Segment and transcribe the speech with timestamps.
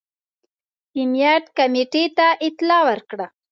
[0.91, 3.25] سمیت کمېټې ته اطلاع ورکړه.